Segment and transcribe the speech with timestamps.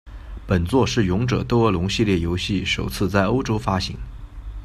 [0.47, 3.95] 本作是勇者斗恶龙系列游戏首次在欧洲发行。